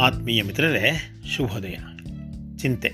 [0.00, 1.76] ಆತ್ಮೀಯ ಮಿತ್ರರೇ, ಶುಭೋದಯ.
[2.56, 2.92] ಚಿಂತೆ.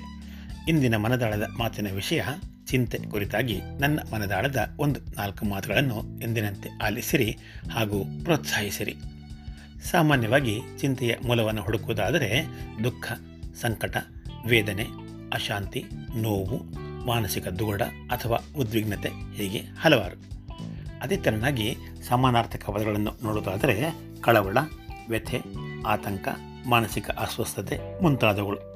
[0.69, 2.23] ಇಂದಿನ ಮನದಾಳದ ಮಾತಿನ ವಿಷಯ,
[2.67, 7.39] ಚಿಂತೆ ಕುರಿತಾಗಿ ನನ್ನ ಮನದಾಳದ ಒಂದು ನಾಲ್ಕು ಮಾತುಗಳನ್ನು ಎಂದಿನಂತೆ ಆಲಿಸಿರಿ
[7.73, 8.95] ಹಾಗೂ ಪ್ರೋತ್ಸಾಹಿಸಿರಿ.
[9.91, 12.47] ಸಾಮಾನ್ಯವಾಗಿ ಚಿಂತೆಯ ಮೂಲವನ್ನು ಹುಡುಕುವುದಾದರೆ
[12.85, 13.13] ದುಃಖ,
[13.61, 13.97] ಸಂಕಟ,
[14.47, 14.87] ವೇದನೆ,
[15.33, 15.85] ಅಶಾಂತಿ,
[16.17, 16.63] ನೋವು,
[17.07, 20.21] ಮಾನಸಿಕ ದುಗುಡ ಅಥವಾ ಉದ್ವಿಗ್ನತೆ ಹೀಗೆ ಹಲವಾರು.
[21.03, 21.77] ಅದೇ ತೆರನಾಗಿ
[22.09, 23.91] ಸಮಾನಾರ್ಥಕ ಪದಗಳನ್ನು ನೋಡುವುದಾದರೆ
[24.21, 24.59] ಕಳವಳ,
[25.09, 25.41] ವ್ಯಥೆ,
[25.87, 26.29] ಆತಂಕ
[26.67, 28.73] ಮಾನಸಿಕ ಅಸ್ವಸ್ಥತೆ ಮುಂತಾದವುಗಳು.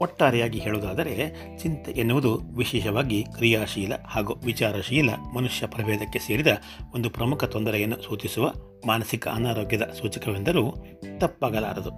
[0.00, 6.46] ಒಟ್ಟಾರೆಯಾಗಿ ಹೇಳುವುದಾದರೆ, ಚಿಂತೆ ಎನ್ನುವುದು ವಿಶೇಷವಾಗಿ ಕ್ರಿಯಾಶೀಲ ಹಾಗೂ ವಿಚಾರಶೀಲ ಮನುಷ್ಯ ಪ್ರಭೇದಕ್ಕೆ ಸೇರಿದ
[6.94, 8.52] ಒಂದು ಪ್ರಮುಖ ತೊಂದರೆಯನ್ನು ಸೂಚಿಸುವ
[8.86, 10.74] ಮಾನಸಿಕ ಅನಾರೋಗ್ಯದ ಸೂಚಕವೆಂದರೂ
[11.18, 11.90] ತಪ್ಪಾಗಲಾರದು.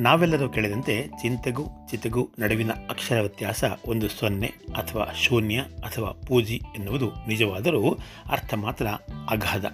[0.00, 7.98] ನಾವೆಲ್ಲರೂ ಕೇಳಿದಂತೆ ಚಿಂತೆಗೂ ಚಿತೆಗೂ ನಡುವಿನ ಅಕ್ಷರ ವ್ಯತ್ಯಾಸ ಒಂದು ಸೊನ್ನೆ ಅಥವಾ ಶೂನ್ಯ ಅಥವಾ ಪೂಜಿ ಎನ್ನುವುದು ನಿಜವಾದರೂ
[8.30, 8.86] ಅರ್ಥ ಮಾತ್ರ
[9.30, 9.64] ಅಗಾಧ.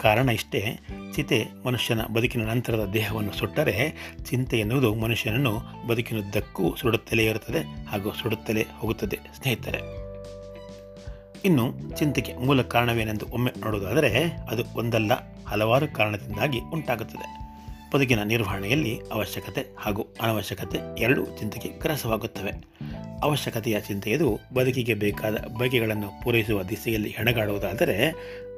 [0.00, 0.78] ಕಾರಣ ಇಷ್ಟೇ.
[1.14, 3.92] ಚಿತೆ ಮನುಷ್ಯನ ಬದುಕಿನ ನಂತರದ ದೇಹವನ್ನು ಸುಟ್ಟರೆ
[4.24, 10.04] ಚಿಂತೆ ಎನ್ನುವುದು ಮನುಷ್ಯನನ್ನು ಬದುಕಿನುದ್ದಕ್ಕೂ ಸುಡುತ್ತಲೇ ಇರುತ್ತದೆ ಹಾಗೂ ಸುಡುತ್ತಲೇ ಹೋಗುತ್ತದೆ, ಸ್ನೇಹಿತರೆ.
[11.44, 15.12] ಇನ್ನು ಚಿಂತೆಗೆ ಮೂಲ ಕಾರಣವೇನೆಂದು ಒಮ್ಮೆ ನೋಡುವುದಾದರೆ ಅದು ಒಂದಲ್ಲ,
[15.46, 17.44] ಹಲವಾರು ಕಾರಣದಿಂದಾಗಿ ಉಂಟಾಗುತ್ತದೆ.
[17.94, 22.52] ಬದುಕಿನ ನಿರ್ವಹಣೆಯಲ್ಲಿ ಅವಶ್ಯಕತೆ ಹಾಗೂ ಅನವಶ್ಯಕತೆ ಎರಡೂ ಚಿಂತೆಗೆ ಗ್ರಸವಾಗುತ್ತವೆ.
[23.24, 28.14] ಅವಶ್ಯಕತೆಯ ಚಿಂತೆಯದು ಬದುಕಿಗೆ ಬೇಕಾದ ಬಗೆಗಳನ್ನು ಪೂರೈಸುವ ದಿಸೆಯಲ್ಲಿ ಹೆಣಗಾಡುವುದಾದರೆ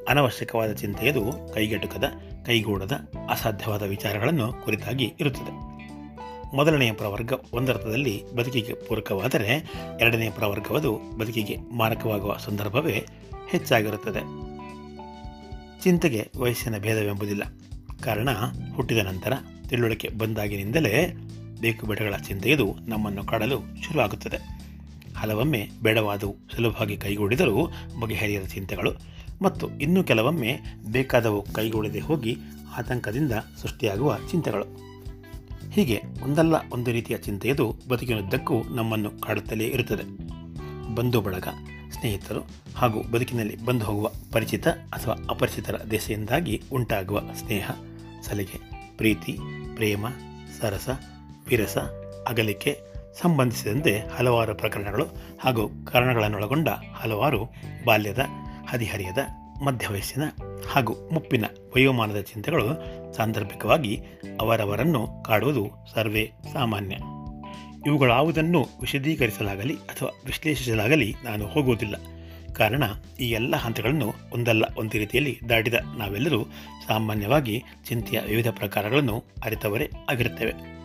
[0.09, 2.05] ಅನವಶ್ಯಕವಾದ ಚಿಂತೆಯದು ಕೈಗೆಟುಕದ,
[2.47, 2.93] ಕೈಗೂಡದ,
[3.31, 5.77] ಅಸಾಧ್ಯವಾದ ವಿಚಾರಗಳನ್ನು ಕುರಿತಾಗಿ ಇರುತ್ತದೆ.
[6.57, 13.07] ಮೊದಲನೆಯ ಪ್ರವರ್ಗ ಒಂದರ್ಥದಲ್ಲಿ ಬದುಕಿಗೆ ಪೂರಕವಾದರೆ ಎರಡನೆಯ ಪ್ರವರ್ಗವದು ಬದುಕಿಗೆ ಮಾರಕವಾಗುವ ಸಂದರ್ಭವೇ
[13.49, 14.21] ಹೆಚ್ಚಾಗಿರುತ್ತದೆ.
[15.83, 17.43] ಚಿಂತೆಗೆ ವಯಸ್ಸಿನ ಭೇದವೆಂಬುದಿಲ್ಲ.
[18.05, 18.29] ಕಾರಣ
[18.75, 19.33] ಹುಟ್ಟಿದ ನಂತರ
[19.69, 21.15] ತಿಳುವಳಿಕೆ ಬಂದಾಗಿನಿಂದಲೇ
[21.61, 24.37] ಬೇಕು ಬೇಡಗಳ ಚಿಂತೆಯದು ನಮ್ಮನ್ನು ಕಾಡಲು ಶುರುವಾಗುತ್ತದೆ.
[25.17, 28.93] ಹಲವೊಮ್ಮೆ ಬೇಡವಾದವು ಸುಲಭವಾಗಿ ಕೈಗೂಡಿದರೂ ಬಗೆಹರಿಯದ ಚಿಂತೆಗಳು.
[29.43, 30.61] ಮತ್ತು ಇನ್ನೂ ಕೆಲವೊಮ್ಮೆ
[30.93, 32.37] ಬೇಕಾದವು ಕೈಗೂಡದೆ ಹೋಗಿ
[32.77, 34.65] ಆತಂಕದಿಂದ ಸೃಷ್ಟಿಯಾಗುವ ಚಿಂತೆಗಳು.
[35.73, 40.03] ಹೀಗೆ ಒಂದಲ್ಲ ಒಂದು ರೀತಿಯ ಚಿಂತೆಯದು ಬದುಕಿನುದ್ದಕ್ಕೂ ನಮ್ಮನ್ನು ಕಾಡುತ್ತಲೇ ಇರುತ್ತದೆ.
[40.95, 41.49] ಬಂಧು ಬಳಗ,
[41.91, 42.41] ಸ್ನೇಹಿತರು
[42.75, 47.71] ಹಾಗೂ ಬದುಕಿನಲ್ಲಿ ಬಂದು ಹೋಗುವ ಪರಿಚಿತ ಅಥವಾ ಅಪರಿಚಿತರ ದೆಸೆಯಿಂದಾಗಿ ಉಂಟಾಗುವ ಸ್ನೇಹ,
[48.23, 49.39] ಸಲಿಗೆ, ಪ್ರೀತಿ,
[49.75, 50.07] ಪ್ರೇಮ,
[50.61, 50.89] ಸರಸ
[51.49, 51.79] ವಿರಸ
[52.29, 52.81] ಅಗಲಿಕೆ
[53.23, 55.05] ಸಂಬಂಧಿಸಿದಂತೆ ಹಲವಾರು ಪ್ರಕರಣಗಳು
[55.41, 57.45] ಹಾಗೂ ಕಾರಣಗಳನ್ನೊಳಗೊಂಡ ಹಲವಾರು
[57.85, 58.19] ಬಾಲ್ಯದ,
[58.69, 59.19] ಹದಿಹರಿಯದ,
[59.65, 60.23] ಮಧ್ಯವಯಸ್ಸಿನ
[60.73, 61.45] ಹಾಗೂ ಮುಪ್ಪಿನ
[61.77, 62.67] ವಯೋಮಾನದ ಚಿಂತೆಗಳು
[63.15, 64.03] ಸಾಂದರ್ಭಿಕವಾಗಿ
[64.41, 66.97] ಅವರವರನ್ನು ಕಾಡುವುದು ಸರ್ವೇ ಸಾಮಾನ್ಯ.
[67.87, 71.95] ಇವುಗಳಾವುದನ್ನು ವಿಶದೀಕರಿಸಲಾಗಲಿ ಅಥವಾ ವಿಶ್ಲೇಷಿಸಲಾಗಲಿ ನಾನು ಹೋಗುವುದಿಲ್ಲ.
[72.55, 72.83] ಕಾರಣ,
[73.21, 76.45] ಈ ಎಲ್ಲ ಹಂತಗಳನ್ನು ಒಂದಲ್ಲ, ಒಂದು ರೀತಿಯಲ್ಲಿ ದಾಟಿದ ನಾವೆಲ್ಲರೂ
[76.87, 80.76] ಸಾಮಾನ್ಯವಾಗಿ ಚಿಂತೆಯ ವಿವಿಧ ಪ್ರಕಾರಗಳನ್ನು ಅರಿತವರೇ ಆಗಿರುತ್ತೇವೆ.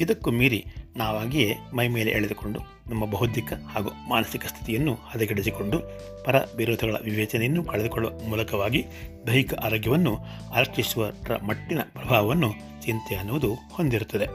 [0.00, 0.66] ಇದಕ್ಕೂ ಮೀರಿ
[0.96, 5.78] ನಾವಾಗಿಯೇ ಮೈ ಮೇಲೆ ಎಳೆದುಕೊಂಡು ನಮ್ಮ ಬೌದ್ಧಿಕ ಹಾಗೂ ಮಾನಸಿಕ ಸ್ಥಿತಿಯನ್ನು ಹದಗೆಡಿಸಿಕೊಂಡು
[6.24, 8.86] ಪರ ವಿರೋಧಗಳ ವಿವೇಚನೆಯನ್ನು ಕಳೆದುಕೊಳ್ಳುವ ಮೂಲಕವಾಗಿ
[9.26, 10.18] ದೈಹಿಕ ಆರೋಗ್ಯವನ್ನು
[10.54, 12.52] ಆರಕ್ಷಿಸುವರ ಮಟ್ಟಿನ ಪ್ರಭಾವವನ್ನು
[12.82, 14.26] ಚಿಂತೆ ಅನ್ನುವುದು ಹೊಂದಿರುತ್ತದೆ.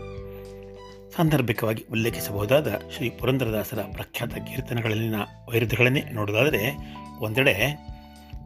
[1.16, 5.16] ಸಾಂದರ್ಭಿಕವಾಗಿ ಉಲ್ಲೇಖಿಸಬಹುದಾದ ಶ್ರೀ ಪುರಂದರದಾಸರ ಪ್ರಖ್ಯಾತ ಕೀರ್ತನೆಗಳಲ್ಲಿನ
[5.52, 6.78] ವೈರುಧ್ಯಗಳನ್ನೇ ನೋಡೋದಾದರೆ
[7.20, 7.86] ಒಂದೆಡೆ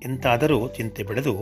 [0.06, 1.34] ಎಂತಾದರೂ ಚಿಂತೆ ಬೆಳೆದು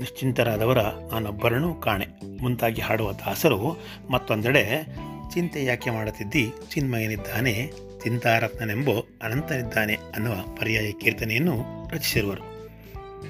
[0.00, 2.06] ನಿಶ್ಚಿಂತರಾದವರ ನಾನೊಬ್ಬರನ್ನೂ ಕಾಣೆ.
[2.42, 3.78] ಮುಂತಾಗಿ ಹಾಡುವ ದಾಸರು
[4.10, 4.86] ಮತ್ತೊಂದೆಡೆ
[5.34, 6.52] ಚಿಂತೆ ಯಾಕೆ ಮಾಡುತ್ತಿದ್ದಿ?
[6.70, 7.72] ಚಿನ್ಮಯನಿದ್ದಾನೆ,
[8.04, 12.42] ಚಿಂತಾರತ್ನನೆಂಬೋ ಅನಂತನಿದ್ದಾನೆ ಅನ್ನುವ ಪರ್ಯಾಯ ಕೀರ್ತನೆಯನ್ನು ರಚಿಸಿರುವರು.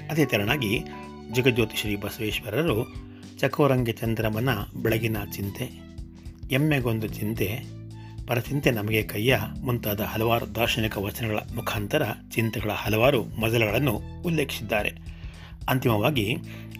[0.09, 0.83] ಅದೇ ತೆರನಾಗಿ
[1.31, 2.95] ಜಗಜ್ಯೋತಿ ಶ್ರೀ ಬಸವೇಶ್ವರರು
[3.39, 4.49] ಚಕೋರಂಗಿ ಚಂದ್ರಮನ
[4.81, 5.65] ಬೆಳಗಿನ ಚಿಂತೆ,
[6.51, 7.81] ಎಮ್ಮೆಗೊಂದು ಚಿಂತೆ,
[8.27, 14.91] ಪರಚಿಂತೆ ನಮಗೆ ಕೈಯ ಮುಂತಾದ ಹಲವಾರು ದಾರ್ಶನಿಕ ವಚನಗಳ ಮುಖಾಂತರ ಚಿಂತೆಗಳ ಹಲವಾರು ಮಜಲಗಳನ್ನು ಉಲ್ಲೇಖಿಸಿದ್ದಾರೆ.
[15.69, 16.37] ಅಂತಿಮವಾಗಿ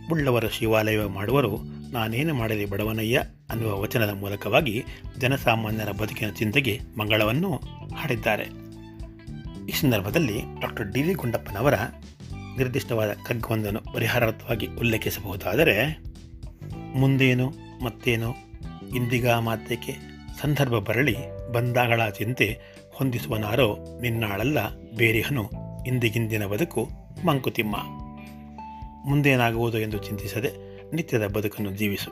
[0.10, 4.84] ಬುಳ್ಳವರ ಶಿವಾಲಯ ಮಾಡುವರು ನಾನೇನು ಮಾಡಲಿ ಬಡವನಯ್ಯ ಅನ್ನುವ ವಚನದ ಮೂಲಕವಾಗಿ
[5.18, 7.56] ಜನಸಾಮಾನ್ಯರ ಬದುಕಿನ ಚಿಂತೆಗೆ ಮಂಗಳವನ್ನು
[7.96, 8.44] ಹಾಡಿದ್ದಾರೆ.
[9.70, 11.74] ಈ ಸಂದರ್ಭದಲ್ಲಿ ಡಾಕ್ಟರ್ ಡಿ ವಿ ಗುಂಡಪ್ಪನವರ
[12.58, 16.04] ನಿರ್ದಿಷ್ಟವಾದ ಕಗ್ಗವೊಂದನ್ನು ಪರಿಹಾರಾರ್ಥವಾಗಿ ಉಲ್ಲೇಖಿಸಬಹುದಾದರೆ,
[16.96, 17.54] ಮುಂದೇನು
[17.84, 18.36] ಮತ್ತೇನು
[18.96, 19.94] ಇಂದಿಗ ಮಾತೇಕೆ
[20.42, 21.16] ಸಂದರ್ಭ ಬರಲಿ
[21.54, 22.60] ಬಂದಾಗಳ ಚಿಂತೆ
[22.92, 24.58] ಹೊಂದಿಸುವನಾರೋ ನಿನ್ನಾಳಲ್ಲ
[24.98, 25.52] ಬೇರಿಹನು
[25.88, 26.90] ಇಂದಿಗಿಂದಿನ ಬದುಕು
[27.26, 27.76] ಮಂಕುತಿಮ್ಮ.
[29.10, 32.12] ಮುಂದೇನಾಗುವುದು ಎಂದು ಚಿಂತಿಸದೆ ನಿತ್ಯದ ಬದುಕನ್ನು ಜೀವಿಸು.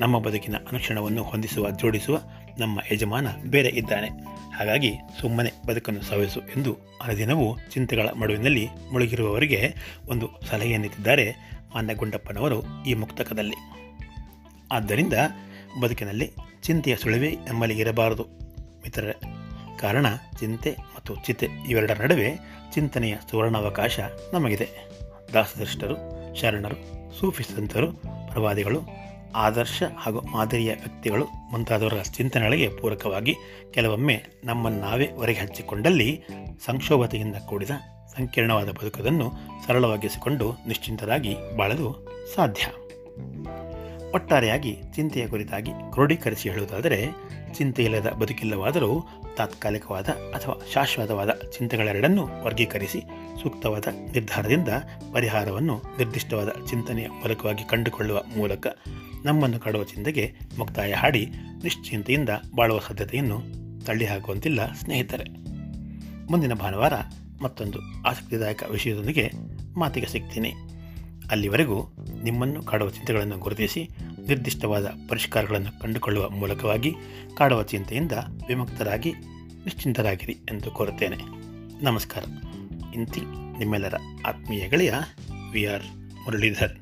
[0.00, 2.20] ನಮ್ಮ ಬದುಕಿನ ಅನುಕ್ಷಣವನ್ನು ಹೊಂದಿಸುವ, ಜೋಡಿಸುವ
[2.58, 4.08] ನಮ್ಮ ಯಜಮಾನ ಬೇರೆ ಇದ್ದಾನೆ.
[4.56, 9.74] ಹಾಗಾಗಿ ಸುಮ್ಮನೆ ಬದುಕನ್ನು ಸವಿಸು ಎಂದು ಅನುದಿನವೂ ಚಿಂತೆಗಳ ಮಡುವಿನಲ್ಲಿ ಮುಳುಗಿರುವವರಿಗೆ
[10.08, 11.34] ಒಂದು ಸಲಹೆಯನ್ನಿತ್ತಿದ್ದಾರೆ
[11.74, 13.56] ಮಾನ್ಯ ಗುಂಡಪ್ಪನವರು ಈ ಮುಕ್ತಕದಲ್ಲಿ.
[14.72, 15.12] ಆದ್ದರಿಂದ
[15.82, 16.32] ಬದುಕಿನಲ್ಲಿ
[16.62, 18.26] ಚಿಂತೆಯ ಸುಳಿವೆ ನಮ್ಮಲ್ಲಿ ಇರಬಾರದು.
[18.82, 19.14] ಮಿತ್ರರೇ,
[19.78, 20.06] ಕಾರಣ
[20.38, 22.38] ಚಿಂತೆ ಮತ್ತು ಚಿತೆ ಇವೆರಡರ ನಡುವೆ
[22.74, 24.00] ಚಿಂತನೆಯ ಸುವರ್ಣಾವಕಾಶ
[24.32, 24.68] ನಮಗಿದೆ.
[25.34, 25.96] ದಾಸದೃಷ್ಟರು,
[26.34, 27.92] ಶರಣರು ಸೂಫಿ ಸಂತರು
[28.32, 28.80] ಪ್ರವಾದಿಗಳು,
[29.34, 33.36] ಆದರ್ಶ ಹಾಗೂ ಮಾದರಿಯ ವ್ಯಕ್ತಿಗಳು ಮುಂತಾದವರ ಚಿಂತನೆಗಳಿಗೆ ಪೂರಕವಾಗಿ
[33.70, 36.24] ಕೆಲವೊಮ್ಮೆ ನಮ್ಮನ್ನು ನಾವೇ ಹೊರಗೆ ಹಚ್ಚಿಕೊಂಡಲ್ಲಿ
[36.64, 37.70] ಸಂಕ್ಷೋಭತೆಯಿಂದ ಕೂಡಿದ
[38.16, 39.32] ಸಂಕೀರ್ಣವಾದ ಬದುಕನ್ನು
[39.66, 42.66] ಸರಳವಾಗಿಸಿಕೊಂಡು ನಿಶ್ಚಿಂತರಾಗಿ ಬಾಳಲು ಸಾಧ್ಯ.
[44.14, 47.06] ಒಟ್ಟಾರೆಯಾಗಿ ಚಿಂತೆಯ ಕುರಿತಾಗಿ ಕ್ರೋಢೀಕರಿಸಿ ಹೇಳುವುದಾದರೆ
[47.60, 53.00] ಚಿಂತೆಯಿಲ್ಲದ ಬದುಕಿಲ್ಲವಾದರೂ ತಾತ್ಕಾಲಿಕವಾದ ಅಥವಾ ಶಾಶ್ವತವಾದ ಚಿಂತೆಗಳೆರಡನ್ನೂ ವರ್ಗೀಕರಿಸಿ
[53.42, 54.68] ಸೂಕ್ತವಾದ ನಿರ್ಧಾರದಿಂದ
[55.12, 58.66] ಪರಿಹಾರವನ್ನು ನಿರ್ದಿಷ್ಟವಾದ ಚಿಂತನೆಯ ಮೂಲಕವಾಗಿ ಕಂಡುಕೊಳ್ಳುವ ಮೂಲಕ
[59.24, 61.26] ನಮ್ಮನ್ನು ಕಾಡುವ ಚಿಂತೆಗೆ ಮುಕ್ತಾಯ ಹಾಡಿ
[61.62, 63.40] ನಿಶ್ಚಿಂತೆಯಿಂದ ಬಾಳುವ ಸಾಧ್ಯತೆಯನ್ನು
[63.84, 65.24] ತಳ್ಳಿಹಾಕುವಂತಿಲ್ಲ ಸ್ನೇಹಿತರೆ.
[66.30, 66.92] ಮುಂದಿನ ಭಾನುವಾರ
[67.42, 69.30] ಮತ್ತೊಂದು ಆಸಕ್ತಿದಾಯಕ ವಿಷಯದೊಂದಿಗೆ
[69.76, 70.52] ಮಾತಿಗೆ ಸಿಗ್ತೀನಿ.
[71.30, 71.82] ಅಲ್ಲಿವರೆಗೂ
[72.22, 73.90] ನಿಮ್ಮನ್ನು ಕಾಡುವ ಚಿಂತೆಗಳನ್ನು ಗುರುತಿಸಿ
[74.28, 76.94] ನಿರ್ದಿಷ್ಟವಾದ ಪರಿಷ್ಕಾರಗಳನ್ನು ಕಂಡುಕೊಳ್ಳುವ ಮೂಲಕವಾಗಿ
[77.36, 78.12] ಕಾಡುವ ಚಿಂತೆಯಿಂದ
[78.48, 79.12] ವಿಮುಕ್ತರಾಗಿ
[79.64, 81.16] ನಿಶ್ಚಿಂತರಾಗಿರಿ ಎಂದು ಕೋರುತ್ತೇನೆ.
[81.84, 82.22] ನಮಸ್ಕಾರ.
[82.94, 83.20] ಇಂತಿ
[83.58, 83.94] ನಿಮ್ಮೆಲ್ಲರ
[84.26, 84.94] ಆತ್ಮೀಯ ಗೆಳೆಯ
[85.52, 85.84] ವಿ ಆರ್
[86.24, 86.78] ಮುರಳೀಧರ್.